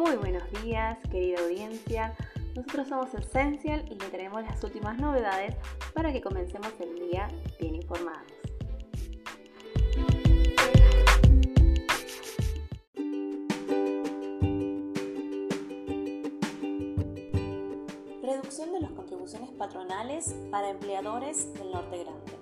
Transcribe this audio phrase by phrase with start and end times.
[0.00, 2.16] Muy buenos días, querida audiencia.
[2.56, 5.54] Nosotros somos Essential y le traemos las últimas novedades
[5.92, 7.28] para que comencemos el día
[7.60, 8.24] bien informados.
[18.22, 22.40] Reducción de las contribuciones patronales para empleadores del Norte Grande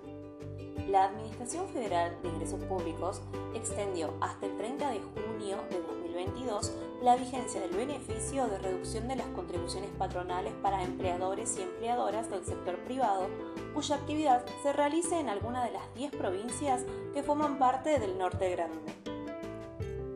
[0.89, 3.21] la Administración Federal de Ingresos Públicos
[3.55, 9.17] extendió hasta el 30 de junio de 2022 la vigencia del beneficio de reducción de
[9.17, 13.29] las contribuciones patronales para empleadores y empleadoras del sector privado
[13.73, 16.85] cuya actividad se realice en alguna de las 10 provincias
[17.15, 18.93] que forman parte del Norte Grande.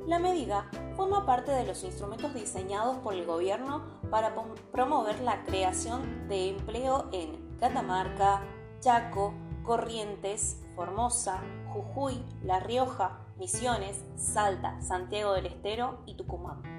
[0.07, 4.35] La medida forma parte de los instrumentos diseñados por el gobierno para
[4.73, 8.43] promover la creación de empleo en Catamarca,
[8.81, 11.41] Chaco, Corrientes, Formosa,
[11.73, 16.72] Jujuy, La Rioja, Misiones, Salta, Santiago del Estero y Tucumán.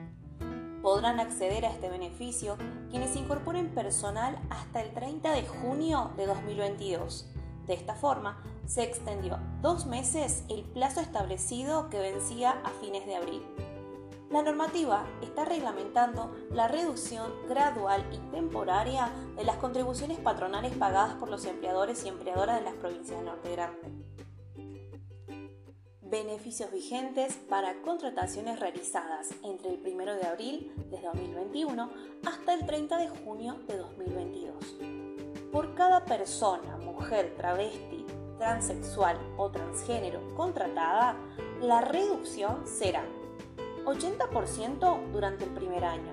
[0.84, 2.57] Podrán acceder a este beneficio
[2.89, 7.25] quienes incorporen personal hasta el 30 de junio de 2022.
[7.65, 13.15] De esta forma, se extendió dos meses el plazo establecido que vencía a fines de
[13.15, 13.41] abril.
[14.29, 21.29] La normativa está reglamentando la reducción gradual y temporaria de las contribuciones patronales pagadas por
[21.29, 24.12] los empleadores y empleadoras de las provincias de Norte Grande.
[26.05, 31.90] Beneficios vigentes para contrataciones realizadas entre el 1 de abril de 2021
[32.26, 34.54] hasta el 30 de junio de 2022.
[35.51, 38.05] Por cada persona, mujer, travesti,
[38.37, 41.15] transexual o transgénero contratada,
[41.62, 43.05] la reducción será
[43.85, 46.12] 80% durante el primer año,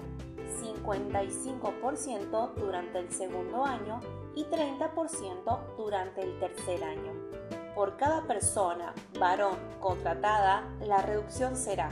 [0.63, 4.01] 55% durante el segundo año
[4.37, 7.60] y 30% durante el tercer año.
[7.81, 11.89] Por cada persona varón contratada, la reducción será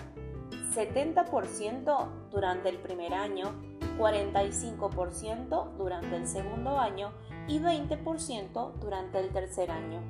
[0.75, 3.55] 70% durante el primer año,
[3.99, 7.15] 45% durante el segundo año
[7.47, 10.03] y 20% durante el tercer año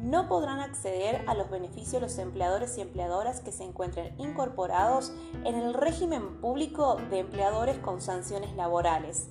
[0.00, 5.12] no podrán acceder a los beneficios los empleadores y empleadoras que se encuentren incorporados
[5.44, 9.28] en el régimen público de empleadores con sanciones laborales.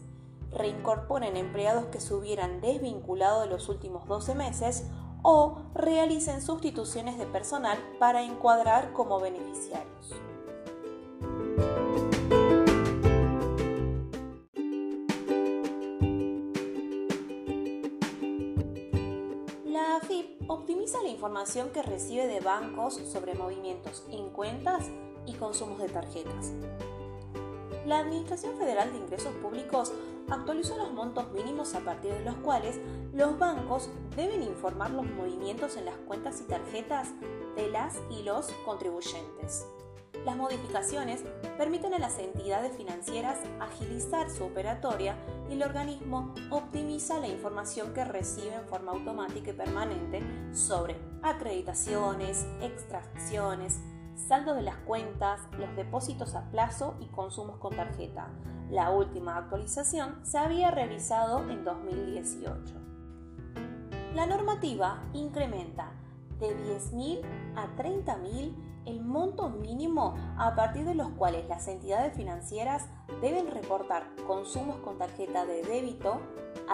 [0.52, 4.88] Reincorporen empleados que se hubieran desvinculado de los últimos 12 meses
[5.24, 10.14] o realicen sustituciones de personal para encuadrar como beneficiarios.
[20.48, 24.90] optimiza la información que recibe de bancos sobre movimientos en cuentas
[25.26, 26.54] y consumos de tarjetas.
[27.86, 29.92] La Administración Federal de Ingresos Públicos
[30.30, 32.80] actualizó los montos mínimos a partir de los cuales
[33.14, 37.10] los bancos deben informar los movimientos en las cuentas y tarjetas
[37.58, 39.68] de las y los contribuyentes.
[40.26, 41.26] Las modificaciones
[41.58, 45.18] permiten a las entidades financieras agilizar su operatoria
[45.50, 50.24] y el organismo optimiza la información que recibe en forma automática y permanente
[50.54, 53.82] sobre acreditaciones, extracciones,
[54.16, 58.30] saldo de las cuentas, los depósitos a plazo y consumos con tarjeta.
[58.70, 62.76] La última actualización se había realizado en 2018.
[64.16, 65.92] La normativa incrementa
[66.40, 67.22] de 10.000
[67.56, 72.90] a 30.000 el monto mínimo a partir de los cuales las entidades financieras
[73.22, 76.20] deben reportar consumos con tarjeta de débito.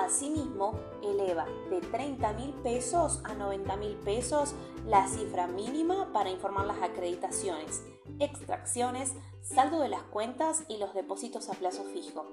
[0.05, 4.55] Asimismo, eleva de 30 mil pesos a 90 mil pesos
[4.87, 7.83] la cifra mínima para informar las acreditaciones,
[8.17, 12.25] extracciones, saldo de las cuentas y los depósitos a plazo fijo.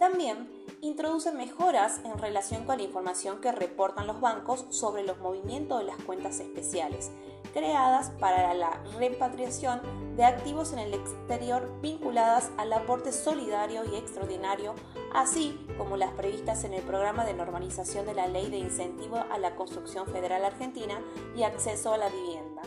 [0.00, 5.78] También introduce mejoras en relación con la información que reportan los bancos sobre los movimientos
[5.78, 7.12] de las cuentas especiales,
[7.54, 9.80] creadas para la repatriación
[10.16, 14.74] de activos en el exterior vinculadas al aporte solidario y extraordinario,
[15.14, 19.38] así como las previstas en el programa de normalización de la Ley de Incentivo a
[19.38, 21.00] la Construcción Federal Argentina
[21.36, 22.62] y Acceso a la Vivienda.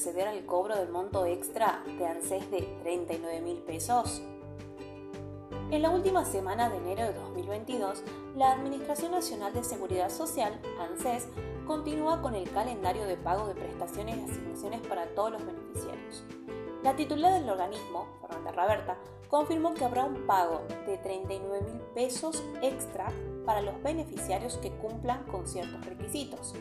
[0.00, 4.22] Acceder al cobro del monto extra de ANSES de 39 mil pesos?
[5.70, 8.02] En la última semana de enero de 2022,
[8.34, 11.28] la Administración Nacional de Seguridad Social, ANSES,
[11.66, 16.24] continúa con el calendario de pago de prestaciones y asignaciones para todos los beneficiarios.
[16.82, 18.96] La titular del organismo, Fernanda Raberta,
[19.28, 23.08] confirmó que habrá un pago de 39 mil pesos extra
[23.44, 26.54] para los beneficiarios que cumplan con ciertos requisitos.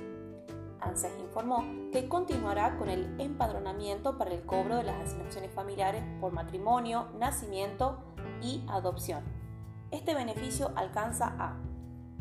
[0.81, 6.31] ANSES informó que continuará con el empadronamiento para el cobro de las asignaciones familiares por
[6.31, 7.99] matrimonio, nacimiento
[8.41, 9.23] y adopción.
[9.91, 11.57] Este beneficio alcanza a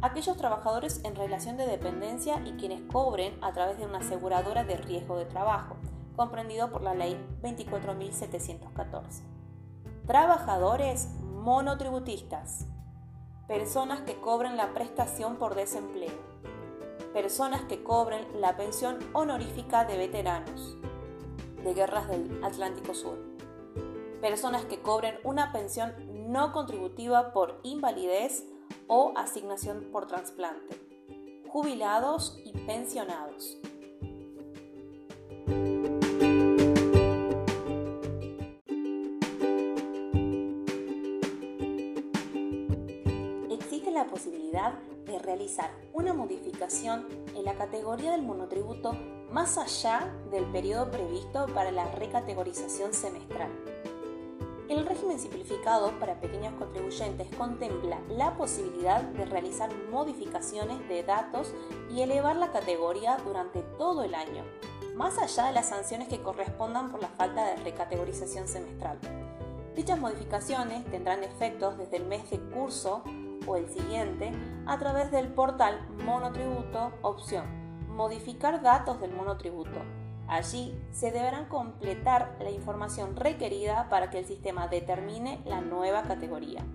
[0.00, 4.76] aquellos trabajadores en relación de dependencia y quienes cobren a través de una aseguradora de
[4.76, 5.76] riesgo de trabajo,
[6.16, 9.22] comprendido por la Ley 24.714.
[10.06, 12.66] Trabajadores monotributistas,
[13.46, 16.27] personas que cobren la prestación por desempleo,
[17.22, 20.76] personas que cobren la pensión honorífica de veteranos
[21.64, 23.18] de guerras del Atlántico Sur,
[24.20, 25.94] personas que cobren una pensión
[26.30, 28.44] no contributiva por invalidez
[28.86, 30.78] o asignación por trasplante,
[31.48, 33.58] jubilados y pensionados.
[43.50, 44.74] Existe la posibilidad
[45.18, 48.94] realizar una modificación en la categoría del monotributo
[49.30, 53.50] más allá del periodo previsto para la recategorización semestral.
[54.68, 61.54] El régimen simplificado para pequeños contribuyentes contempla la posibilidad de realizar modificaciones de datos
[61.90, 64.44] y elevar la categoría durante todo el año,
[64.94, 68.98] más allá de las sanciones que correspondan por la falta de recategorización semestral.
[69.74, 73.02] Dichas modificaciones tendrán efectos desde el mes de curso
[73.46, 74.32] o el siguiente
[74.66, 77.44] a través del portal Monotributo opción
[77.88, 79.80] Modificar datos del monotributo
[80.28, 86.66] Allí se deberán completar la información requerida para que el sistema determine la nueva categoría.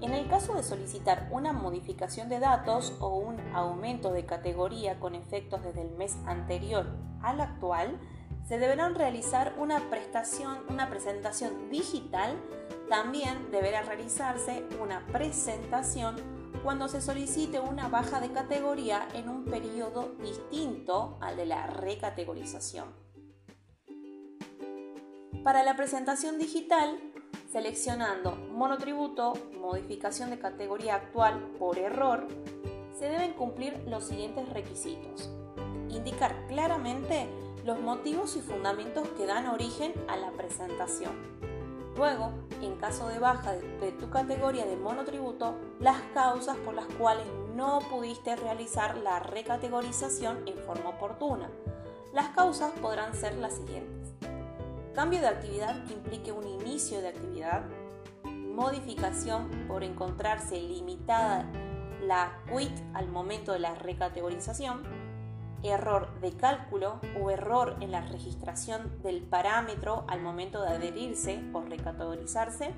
[0.00, 5.16] En el caso de solicitar una modificación de datos o un aumento de categoría con
[5.16, 6.86] efectos desde el mes anterior
[7.20, 7.98] al actual,
[8.50, 12.36] se deberán realizar una prestación, una presentación digital.
[12.88, 16.16] También deberá realizarse una presentación
[16.64, 22.88] cuando se solicite una baja de categoría en un periodo distinto al de la recategorización.
[25.44, 26.98] Para la presentación digital,
[27.52, 32.26] seleccionando monotributo, modificación de categoría actual por error,
[32.98, 35.30] se deben cumplir los siguientes requisitos.
[35.88, 37.28] Indicar claramente
[37.64, 41.40] los motivos y fundamentos que dan origen a la presentación
[41.96, 47.26] Luego, en caso de baja de, tu categoría de monotributo, las causas por las cuales
[47.54, 51.50] no pudiste realizar la recategorización en forma oportuna.
[52.14, 54.14] Las causas podrán ser las siguientes.
[54.94, 57.64] Cambio de actividad que implique un inicio de actividad.
[58.24, 61.50] Modificación por encontrarse limitada
[62.02, 64.82] la quit al momento de la recategorización
[65.62, 71.62] error de cálculo o error en la registración del parámetro al momento de adherirse o
[71.62, 72.74] recategorizarse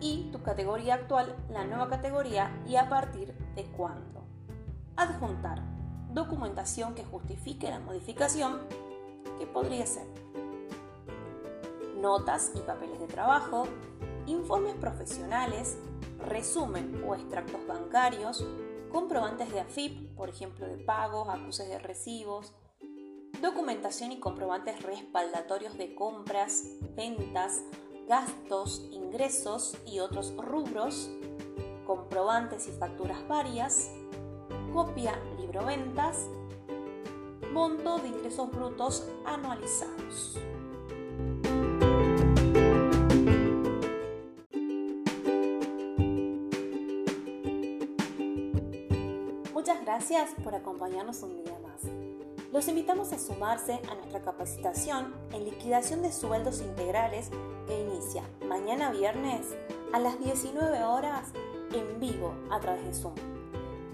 [0.00, 4.24] y tu categoría actual, la nueva categoría y a partir de cuándo.
[4.96, 5.62] Adjuntar
[6.16, 8.60] documentación que justifique la modificación,
[9.38, 10.06] que podría ser
[12.00, 13.68] notas y papeles de trabajo,
[14.26, 15.76] informes profesionales,
[16.26, 18.46] resumen o extractos bancarios,
[18.96, 22.54] comprobantes de AFIP, por ejemplo de pagos, acuses de recibos,
[23.42, 26.64] documentación y comprobantes respaldatorios de compras,
[26.96, 27.60] ventas,
[28.08, 31.10] gastos, ingresos y otros rubros,
[31.86, 33.90] comprobantes y facturas varias,
[34.72, 36.30] copia libro ventas,
[37.52, 40.38] monto de ingresos brutos anualizados.
[49.74, 51.82] Gracias por acompañarnos un día más.
[52.52, 57.30] Los invitamos a sumarse a nuestra capacitación en liquidación de sueldos integrales
[57.66, 59.56] que inicia mañana viernes
[59.92, 61.32] a las 19 horas
[61.72, 63.14] en vivo a través de Zoom.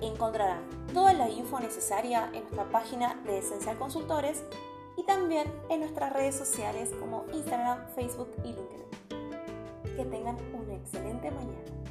[0.02, 0.60] Encontrarán
[0.92, 4.44] toda la info necesaria en nuestra página de Esencial Consultores
[4.98, 9.96] y también en nuestras redes sociales como Instagram, Facebook y LinkedIn.
[9.96, 11.81] Que tengan una excelente mañana.